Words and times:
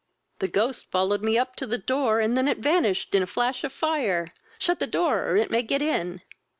The 0.39 0.47
ghost 0.47 0.89
followed 0.89 1.21
me 1.21 1.37
up 1.37 1.55
to 1.57 1.67
the 1.67 1.77
door, 1.77 2.19
and 2.21 2.35
then 2.35 2.49
vanished 2.59 3.13
in 3.13 3.21
a 3.21 3.27
flash 3.27 3.63
of 3.63 3.71
fire! 3.71 4.33
Shut 4.57 4.79
the 4.79 4.87
door, 4.87 5.29
or 5.29 5.37
it 5.37 5.51
may 5.51 5.61
get 5.61 5.83
in!" 5.83 6.23